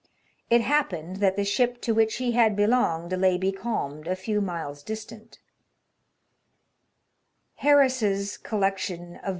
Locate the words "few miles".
4.15-4.81